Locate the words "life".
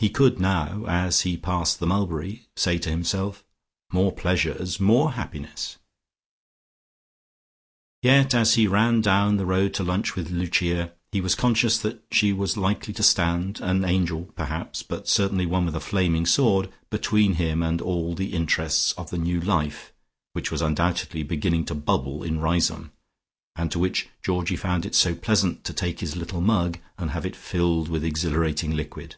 19.40-19.92